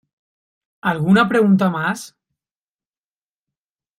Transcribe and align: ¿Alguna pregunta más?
¿Alguna 0.91 1.29
pregunta 1.29 1.69
más? 1.69 1.99